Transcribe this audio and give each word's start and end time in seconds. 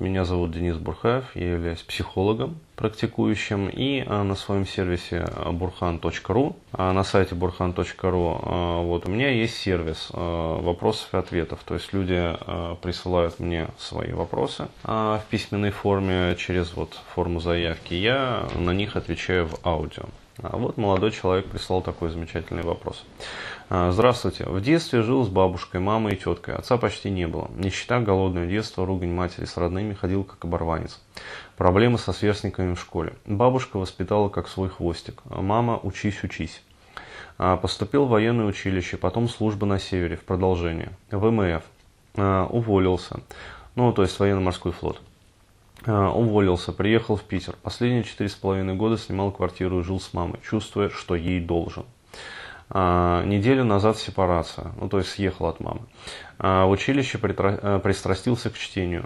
Меня 0.00 0.24
зовут 0.24 0.50
Денис 0.50 0.76
Бурхаев, 0.76 1.36
я 1.36 1.52
являюсь 1.52 1.82
психологом, 1.82 2.58
практикующим, 2.74 3.68
и 3.68 4.02
а, 4.04 4.24
на 4.24 4.34
своем 4.34 4.66
сервисе 4.66 5.20
burhan.ru, 5.20 6.56
а, 6.72 6.92
на 6.92 7.04
сайте 7.04 7.36
burhan.ru, 7.36 8.40
а, 8.42 8.82
вот 8.82 9.06
у 9.06 9.10
меня 9.12 9.30
есть 9.30 9.54
сервис 9.54 10.08
вопросов 10.10 11.14
и 11.14 11.16
ответов, 11.16 11.60
то 11.64 11.74
есть 11.74 11.92
люди 11.92 12.36
присылают 12.82 13.38
мне 13.38 13.68
свои 13.78 14.12
вопросы 14.12 14.66
в 14.82 15.22
письменной 15.30 15.70
форме 15.70 16.34
через 16.40 16.74
вот 16.74 16.98
форму 17.14 17.38
заявки, 17.38 17.94
я 17.94 18.48
на 18.56 18.72
них 18.72 18.96
отвечаю 18.96 19.46
в 19.46 19.64
аудио. 19.64 20.06
А 20.42 20.56
вот 20.56 20.76
молодой 20.76 21.12
человек 21.12 21.46
прислал 21.46 21.80
такой 21.80 22.10
замечательный 22.10 22.62
вопрос. 22.62 23.04
А, 23.70 23.92
здравствуйте. 23.92 24.44
В 24.44 24.60
детстве 24.60 25.02
жил 25.02 25.24
с 25.24 25.28
бабушкой, 25.28 25.80
мамой 25.80 26.14
и 26.14 26.16
теткой. 26.16 26.56
Отца 26.56 26.76
почти 26.76 27.08
не 27.08 27.28
было. 27.28 27.48
Нищета, 27.56 28.00
голодное 28.00 28.46
детство, 28.46 28.84
ругань 28.84 29.12
матери 29.12 29.44
с 29.44 29.56
родными, 29.56 29.94
ходил 29.94 30.24
как 30.24 30.44
оборванец. 30.44 31.00
Проблемы 31.56 31.98
со 31.98 32.12
сверстниками 32.12 32.74
в 32.74 32.80
школе. 32.80 33.14
Бабушка 33.26 33.78
воспитала 33.78 34.28
как 34.28 34.48
свой 34.48 34.68
хвостик. 34.68 35.22
Мама, 35.24 35.78
учись, 35.82 36.24
учись. 36.24 36.62
А, 37.38 37.56
поступил 37.56 38.06
в 38.06 38.10
военное 38.10 38.46
училище, 38.46 38.96
потом 38.96 39.28
служба 39.28 39.66
на 39.66 39.78
севере, 39.78 40.16
в 40.16 40.24
продолжение. 40.24 40.90
ВМФ. 41.10 41.62
Уволился. 42.16 43.20
Ну, 43.76 43.92
то 43.92 44.02
есть 44.02 44.18
военно-морской 44.18 44.72
флот. 44.72 45.00
А, 45.86 46.10
уволился, 46.10 46.72
приехал 46.72 47.16
в 47.16 47.22
Питер. 47.22 47.56
Последние 47.62 48.04
четыре 48.04 48.30
с 48.30 48.34
половиной 48.34 48.74
года 48.74 48.96
снимал 48.96 49.30
квартиру 49.30 49.80
и 49.80 49.82
жил 49.82 50.00
с 50.00 50.12
мамой, 50.14 50.40
чувствуя, 50.48 50.88
что 50.88 51.14
ей 51.14 51.40
должен. 51.40 51.84
А, 52.70 53.22
неделю 53.24 53.64
назад 53.64 53.98
сепарация, 53.98 54.72
ну 54.80 54.88
то 54.88 54.98
есть 54.98 55.10
съехал 55.10 55.46
от 55.46 55.60
мамы. 55.60 55.82
А, 56.38 56.64
в 56.64 56.70
училище 56.70 57.18
э, 57.22 57.80
пристрастился 57.82 58.48
к 58.48 58.54
чтению. 58.56 59.04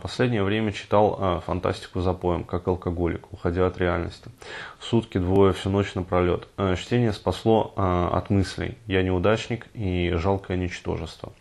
Последнее 0.00 0.44
время 0.44 0.72
читал 0.72 1.42
фантастику 1.44 2.00
за 2.00 2.12
поем, 2.12 2.44
как 2.44 2.68
алкоголик, 2.68 3.32
уходя 3.32 3.66
от 3.66 3.78
реальности. 3.78 4.30
Сутки, 4.78 5.18
двое, 5.18 5.52
всю 5.52 5.70
ночь 5.70 5.94
напролет. 5.94 6.46
Чтение 6.78 7.12
спасло 7.12 7.72
от 7.76 8.30
мыслей. 8.30 8.78
Я 8.86 9.02
неудачник 9.02 9.66
и 9.74 10.12
жалкое 10.14 10.56
ничтожество. 10.56 11.32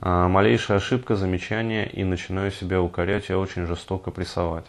А, 0.00 0.28
малейшая 0.28 0.78
ошибка, 0.78 1.16
замечание, 1.16 1.88
и 1.88 2.04
начинаю 2.04 2.50
себя 2.50 2.82
укорять 2.82 3.30
и 3.30 3.34
очень 3.34 3.66
жестоко 3.66 4.10
прессовать. 4.10 4.66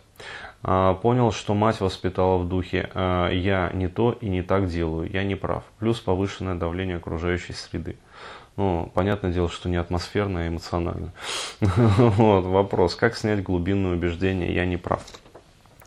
А, 0.64 0.94
понял, 0.96 1.32
что 1.32 1.54
мать 1.54 1.82
воспитала 1.82 2.38
в 2.38 2.48
духе 2.48 2.90
а, 2.94 3.30
«я 3.30 3.70
не 3.74 3.88
то 3.88 4.18
и 4.22 4.30
не 4.30 4.42
так 4.42 4.68
делаю, 4.68 5.10
я 5.12 5.24
не 5.24 5.36
прав». 5.36 5.64
Плюс 5.80 6.00
повышенное 6.00 6.56
давление 6.56 6.98
окружающей 6.98 7.54
среды. 7.54 7.98
Ну, 8.58 8.90
понятное 8.94 9.32
дело, 9.32 9.50
что 9.50 9.68
не 9.68 9.76
атмосферно, 9.76 10.42
а 10.42 10.48
эмоционально. 10.48 11.12
Вот, 11.60 12.46
вопрос, 12.46 12.96
как 12.96 13.18
снять 13.18 13.44
глубинное 13.44 13.94
убеждение 13.94 14.54
«я 14.54 14.66
не 14.66 14.78
прав»? 14.78 15.04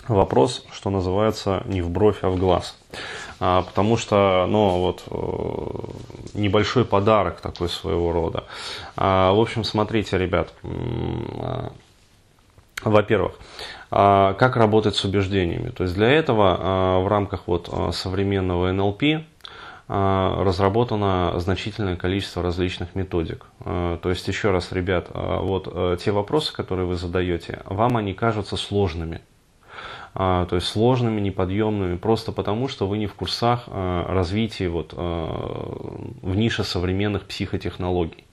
Вопрос, 0.08 0.64
что 0.72 0.90
называется, 0.90 1.62
не 1.66 1.82
в 1.82 1.90
бровь, 1.90 2.18
а 2.22 2.30
в 2.30 2.38
глаз. 2.38 2.78
А, 3.40 3.62
потому 3.62 3.96
что, 3.96 4.46
ну, 4.48 4.80
вот, 4.80 5.02
э, 5.06 6.17
небольшой 6.38 6.84
подарок 6.84 7.40
такой 7.40 7.68
своего 7.68 8.12
рода. 8.12 8.44
А, 8.96 9.32
в 9.32 9.40
общем, 9.40 9.64
смотрите, 9.64 10.18
ребят, 10.18 10.52
а, 10.62 11.72
во-первых, 12.84 13.32
как 13.90 14.56
работать 14.56 14.94
с 14.94 15.04
убеждениями. 15.04 15.70
То 15.70 15.82
есть 15.82 15.94
для 15.96 16.10
этого 16.10 17.00
в 17.00 17.08
рамках 17.08 17.42
вот 17.46 17.68
современного 17.92 18.70
НЛП 18.70 19.02
разработано 19.88 21.32
значительное 21.40 21.96
количество 21.96 22.40
различных 22.40 22.94
методик. 22.94 23.46
То 23.64 24.00
есть 24.04 24.28
еще 24.28 24.52
раз, 24.52 24.70
ребят, 24.70 25.08
вот 25.12 25.68
э, 25.72 25.96
те 25.98 26.12
вопросы, 26.12 26.52
которые 26.52 26.86
вы 26.86 26.94
задаете, 26.94 27.62
вам 27.64 27.96
они 27.96 28.14
кажутся 28.14 28.56
сложными. 28.56 29.22
А, 30.14 30.46
то 30.46 30.56
есть 30.56 30.68
сложными, 30.68 31.20
неподъемными, 31.20 31.96
просто 31.96 32.32
потому, 32.32 32.68
что 32.68 32.86
вы 32.86 32.98
не 32.98 33.06
в 33.06 33.14
курсах 33.14 33.64
а, 33.66 34.06
развития 34.12 34.68
вот, 34.68 34.94
а, 34.96 36.10
в 36.22 36.36
нише 36.36 36.64
современных 36.64 37.24
психотехнологий. 37.24 38.24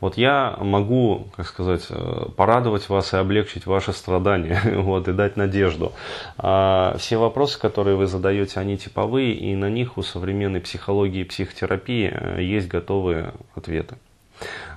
Вот 0.00 0.16
я 0.16 0.56
могу, 0.60 1.28
как 1.36 1.46
сказать, 1.46 1.86
э, 1.88 2.26
порадовать 2.36 2.88
вас 2.88 3.14
и 3.14 3.16
облегчить 3.16 3.66
ваши 3.66 3.92
страдания, 3.92 4.60
вот, 4.76 5.08
и 5.08 5.12
дать 5.12 5.36
надежду. 5.36 5.92
А 6.36 6.96
все 6.98 7.16
вопросы, 7.16 7.58
которые 7.58 7.96
вы 7.96 8.06
задаете, 8.06 8.60
они 8.60 8.76
типовые, 8.76 9.34
и 9.34 9.54
на 9.54 9.70
них 9.70 9.96
у 9.96 10.02
современной 10.02 10.60
психологии 10.60 11.20
и 11.20 11.24
психотерапии 11.24 12.10
э, 12.12 12.42
есть 12.42 12.68
готовые 12.68 13.32
ответы. 13.54 13.96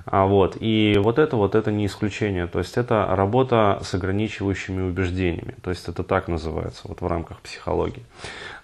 А 0.09 0.25
вот, 0.25 0.56
и 0.59 0.97
вот 0.97 1.19
это 1.19 1.35
вот 1.35 1.53
это 1.53 1.69
не 1.69 1.85
исключение, 1.85 2.47
то 2.47 2.59
есть 2.59 2.78
это 2.78 3.06
работа 3.09 3.79
с 3.84 3.94
ограничивающими 3.94 4.81
убеждениями, 4.81 5.56
то 5.62 5.69
есть 5.69 5.90
это 5.90 6.01
так 6.03 6.29
называется 6.29 6.84
вот 6.85 7.01
в 7.01 7.07
рамках 7.07 7.41
психологии 7.41 8.06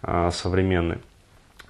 а, 0.02 0.32
современной. 0.32 1.00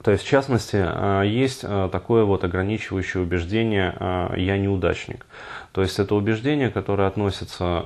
То 0.04 0.12
есть, 0.12 0.24
в 0.24 0.28
частности, 0.28 0.78
а, 0.80 1.24
есть 1.24 1.62
а, 1.64 1.90
такое 1.90 2.24
вот 2.24 2.44
ограничивающее 2.44 3.24
убеждение 3.24 3.96
«я 4.38 4.58
неудачник». 4.58 5.26
То 5.72 5.82
есть, 5.82 5.98
это 5.98 6.14
убеждение, 6.14 6.70
которое 6.70 7.08
относится 7.08 7.84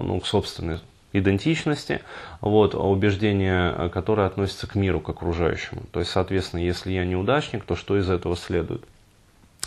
ну, 0.00 0.20
к 0.20 0.26
собственной 0.26 0.78
идентичности, 1.12 2.02
вот, 2.40 2.76
убеждение, 2.76 3.88
которое 3.88 4.28
относится 4.28 4.68
к 4.68 4.76
миру, 4.76 5.00
к 5.00 5.08
окружающему. 5.08 5.82
То 5.90 5.98
есть, 5.98 6.12
соответственно, 6.12 6.60
если 6.60 6.92
я 6.92 7.04
неудачник, 7.04 7.64
то 7.64 7.74
что 7.74 7.98
из 7.98 8.08
этого 8.08 8.36
следует? 8.36 8.84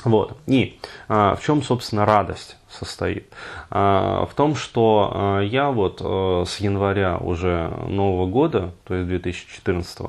Вот. 0.04 0.38
И 0.46 0.80
а, 1.08 1.36
в 1.36 1.44
чем, 1.44 1.64
собственно, 1.64 2.06
радость 2.06 2.56
состоит? 2.70 3.28
А, 3.70 4.26
в 4.26 4.34
том, 4.36 4.56
что 4.56 5.12
а, 5.14 5.42
я 5.42 5.72
вот 5.72 6.02
а, 6.02 6.44
с 6.46 6.58
января 6.60 7.18
уже 7.18 7.72
нового 7.88 8.28
года, 8.28 8.72
то 8.86 8.94
есть 8.94 9.08
2014, 9.08 10.00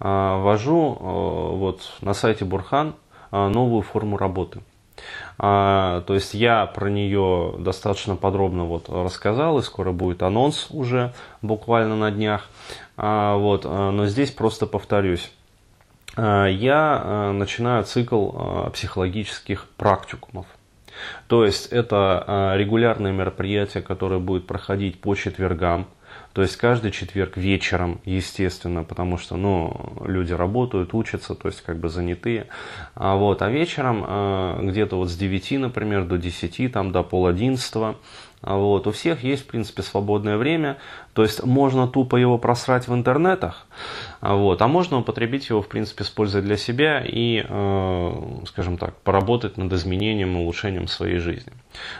а, 0.00 0.38
ввожу 0.38 0.96
а, 0.98 1.50
вот 1.52 1.92
на 2.00 2.14
сайте 2.14 2.44
Бурхан 2.44 2.94
а, 3.30 3.48
новую 3.48 3.82
форму 3.82 4.16
работы. 4.16 4.60
А, 5.38 6.02
то 6.02 6.14
есть 6.14 6.34
я 6.34 6.66
про 6.66 6.88
нее 6.88 7.54
достаточно 7.58 8.16
подробно 8.16 8.64
вот 8.64 8.88
рассказал, 8.88 9.58
и 9.58 9.62
скоро 9.62 9.92
будет 9.92 10.22
анонс 10.22 10.68
уже 10.70 11.12
буквально 11.42 11.96
на 11.96 12.10
днях. 12.10 12.48
А, 12.96 13.36
вот, 13.36 13.62
а, 13.64 13.90
но 13.90 14.06
здесь 14.06 14.30
просто 14.30 14.66
повторюсь. 14.66 15.30
Э, 16.16 16.48
я 16.50 17.02
э, 17.02 17.32
начинаю 17.32 17.84
цикл 17.84 18.30
э, 18.32 18.70
психологических 18.70 19.66
практикумов. 19.76 20.46
То 21.28 21.44
есть 21.44 21.66
это 21.66 22.54
регулярные 22.56 23.12
мероприятия, 23.12 23.82
которые 23.82 24.18
будут 24.18 24.46
проходить 24.46 24.98
по 24.98 25.14
четвергам. 25.14 25.88
То 26.32 26.40
есть 26.40 26.56
каждый 26.56 26.90
четверг 26.90 27.36
вечером, 27.36 28.00
естественно, 28.06 28.82
потому 28.82 29.18
что 29.18 29.36
ну, 29.36 29.94
люди 30.06 30.32
работают, 30.32 30.94
учатся, 30.94 31.34
то 31.34 31.48
есть 31.48 31.60
как 31.60 31.76
бы 31.78 31.90
занятые. 31.90 32.46
А, 32.94 33.16
вот, 33.16 33.42
а 33.42 33.50
вечером 33.50 34.66
где-то 34.68 34.96
вот 34.96 35.10
с 35.10 35.16
9, 35.16 35.52
например, 35.60 36.06
до 36.06 36.16
10, 36.16 36.72
там, 36.72 36.92
до 36.92 37.02
пол 37.02 37.26
одиннадцатого 37.26 37.96
вот. 38.54 38.86
У 38.86 38.92
всех 38.92 39.24
есть, 39.24 39.42
в 39.42 39.46
принципе, 39.46 39.82
свободное 39.82 40.36
время. 40.36 40.76
То 41.14 41.22
есть 41.22 41.42
можно 41.42 41.88
тупо 41.88 42.16
его 42.16 42.38
просрать 42.38 42.88
в 42.88 42.94
интернетах, 42.94 43.66
а 44.20 44.34
вот. 44.34 44.62
а 44.62 44.68
можно 44.68 44.98
употребить 44.98 45.48
его, 45.48 45.62
в 45.62 45.68
принципе, 45.68 46.04
используя 46.04 46.42
для 46.42 46.56
себя 46.56 47.02
и, 47.04 47.44
э, 47.48 48.12
скажем 48.46 48.76
так, 48.76 48.94
поработать 48.98 49.56
над 49.56 49.72
изменением 49.72 50.36
и 50.36 50.40
улучшением 50.40 50.88
своей 50.88 51.18
жизни. 51.18 51.52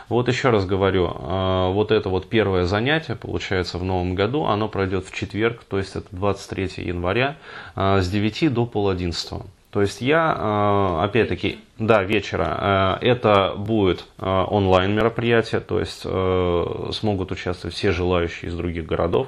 Вот 0.07 0.27
еще 0.27 0.51
раз 0.51 0.65
говорю, 0.65 1.11
э, 1.13 1.71
вот 1.73 1.91
это 1.91 2.09
вот 2.09 2.29
первое 2.29 2.65
занятие, 2.65 3.15
получается, 3.15 3.77
в 3.77 3.83
новом 3.83 4.15
году, 4.15 4.45
оно 4.45 4.69
пройдет 4.69 5.05
в 5.05 5.13
четверг, 5.13 5.63
то 5.63 5.79
есть 5.79 5.95
это 5.95 6.07
23 6.11 6.85
января 6.85 7.37
э, 7.75 8.01
с 8.01 8.09
9 8.09 8.53
до 8.53 8.65
пол 8.65 8.89
11. 8.89 9.41
То 9.77 9.81
есть 9.81 10.01
я, 10.01 10.35
э, 10.35 11.03
опять-таки, 11.03 11.59
да, 11.77 12.01
вечера, 12.01 12.97
э, 12.99 13.05
это 13.09 13.53
будет 13.55 14.05
э, 14.17 14.25
онлайн 14.25 14.95
мероприятие, 14.95 15.61
то 15.61 15.79
есть 15.79 15.99
смогут 15.99 17.31
участвовать 17.31 17.75
все 17.75 17.91
желающие 17.91 18.49
из 18.49 18.55
других 18.55 18.87
городов. 18.87 19.27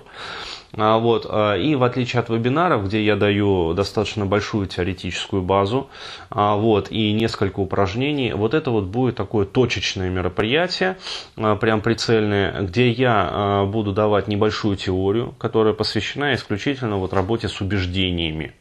А, 0.74 0.98
вот. 0.98 1.26
И 1.60 1.76
в 1.76 1.84
отличие 1.84 2.20
от 2.20 2.30
вебинаров, 2.30 2.86
где 2.86 3.06
я 3.06 3.16
даю 3.16 3.76
достаточно 3.76 4.26
большую 4.26 4.66
теоретическую 4.66 5.44
базу 5.44 5.92
а, 6.32 6.56
вот, 6.56 6.92
и 6.92 7.12
несколько 7.14 7.60
упражнений, 7.60 8.34
вот 8.34 8.56
это 8.56 8.72
вот 8.72 8.86
будет 8.86 9.18
такое 9.18 9.46
точечное 9.46 10.10
мероприятие, 10.10 10.98
прям 11.36 11.82
прицельное, 11.82 12.62
где 12.62 12.90
я 12.90 13.68
буду 13.68 13.92
давать 13.92 14.28
небольшую 14.28 14.78
теорию, 14.78 15.36
которая 15.38 15.76
посвящена 15.76 16.34
исключительно 16.34 16.98
вот 16.98 17.14
работе 17.14 17.48
с 17.48 17.62
убеждениями. 17.62 18.56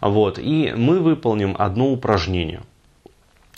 Вот, 0.00 0.38
и 0.38 0.72
мы 0.76 1.00
выполним 1.00 1.56
одно 1.58 1.90
упражнение 1.90 2.60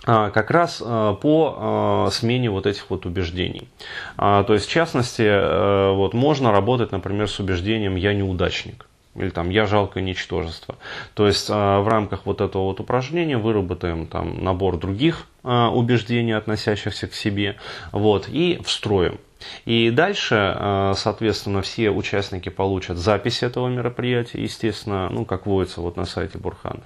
а, 0.07 0.31
как 0.31 0.51
раз 0.53 0.81
а, 0.85 1.15
по 1.15 1.57
а, 1.59 2.09
смене 2.13 2.49
вот 2.51 2.67
этих 2.67 2.89
вот 2.91 3.07
убеждений. 3.07 3.69
То 4.17 4.47
есть, 4.49 4.67
в 4.67 4.71
частности, 4.71 5.23
э, 5.23 5.93
вот 5.93 6.15
можно 6.15 6.53
работать, 6.53 6.93
например, 6.93 7.29
с 7.29 7.39
убеждением 7.39 7.97
«я 7.97 8.15
неудачник» 8.15 8.87
или 9.15 9.31
там 9.31 9.51
«я 9.51 9.67
жалкое 9.67 10.03
ничтожество». 10.03 10.77
То 11.15 11.27
есть 11.27 11.49
в 11.49 11.89
рамках 11.89 12.25
вот 12.25 12.41
этого 12.41 12.65
вот 12.65 12.81
упражнения 12.81 13.37
выработаем 13.37 14.07
там 14.07 14.43
набор 14.43 14.79
других 14.79 15.27
убеждений, 15.43 16.33
относящихся 16.33 17.09
к 17.09 17.15
себе, 17.15 17.57
вот, 17.93 18.29
и 18.29 18.61
встроим. 18.65 19.19
И 19.65 19.91
дальше, 19.91 20.55
э, 20.57 20.95
соответственно, 20.97 21.63
все 21.63 21.91
участники 21.91 22.49
получат 22.49 22.99
запись 22.99 23.43
этого 23.43 23.69
мероприятия, 23.69 24.43
естественно, 24.43 25.09
ну, 25.11 25.25
как 25.25 25.47
водится 25.47 25.81
вот 25.81 25.97
на 25.97 26.05
сайте 26.05 26.39
Бурхан, 26.39 26.83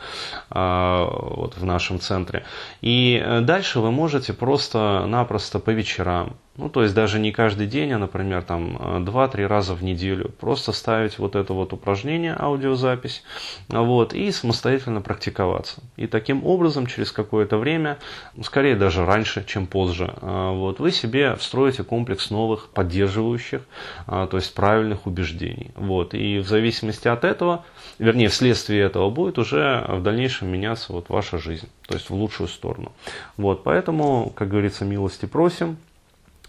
э, 0.51 1.09
вот 1.11 1.57
в 1.57 1.65
нашем 1.65 2.01
центре. 2.01 2.45
И 2.81 3.23
э, 3.25 3.41
дальше 3.41 3.81
вы 3.81 3.91
можете 3.91 4.33
просто-напросто 4.33 5.59
по 5.59 5.71
вечерам 5.71 6.37
ну, 6.57 6.69
то 6.69 6.83
есть 6.83 6.95
даже 6.95 7.19
не 7.19 7.33
каждый 7.33 7.67
день, 7.67 7.93
а, 7.93 7.99
например, 7.99 8.43
там 8.43 8.77
2-3 9.05 9.47
раза 9.47 9.75
в 9.75 9.83
неделю. 9.83 10.31
Просто 10.41 10.73
ставить 10.73 11.19
вот 11.19 11.37
это 11.37 11.55
вот 11.55 11.73
упражнение, 11.73 12.37
аудиозапись, 12.39 13.23
вот, 13.69 14.13
и 14.13 14.31
самостоятельно 14.31 15.01
практиковаться. 15.01 15.81
И 15.97 16.07
таким 16.07 16.45
образом, 16.45 16.87
через 16.87 17.13
какое-то 17.13 17.57
время, 17.57 17.99
скорее 18.43 18.77
даже 18.77 19.07
раньше, 19.07 19.45
чем 19.47 19.67
позже, 19.67 20.13
вот, 20.21 20.81
вы 20.81 20.91
себе 20.91 21.35
встроите 21.37 21.85
комплекс 21.85 22.31
новых 22.31 22.69
поддерживающих, 22.71 23.63
то 24.07 24.31
есть 24.33 24.53
правильных 24.55 25.07
убеждений. 25.07 25.71
Вот, 25.77 26.15
и 26.15 26.41
в 26.41 26.49
зависимости 26.49 27.09
от 27.09 27.25
этого, 27.25 27.65
вернее, 27.99 28.29
вследствие 28.29 28.83
этого 28.83 29.09
будет 29.09 29.39
уже 29.39 29.85
в 29.89 30.03
дальнейшем 30.03 30.49
меняться 30.49 30.93
вот 30.93 31.09
ваша 31.09 31.39
жизнь, 31.39 31.69
то 31.87 31.95
есть 31.95 32.11
в 32.11 32.15
лучшую 32.15 32.49
сторону. 32.49 32.93
Вот, 33.37 33.63
поэтому, 33.63 34.33
как 34.35 34.49
говорится, 34.49 34.85
милости 34.85 35.27
просим. 35.27 35.79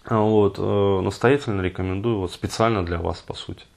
Вот, 0.04 0.56
э, 0.58 1.00
настоятельно 1.02 1.60
рекомендую 1.60 2.18
вот 2.18 2.32
специально 2.32 2.84
для 2.84 2.98
вас, 2.98 3.20
по 3.20 3.34
сути. 3.34 3.64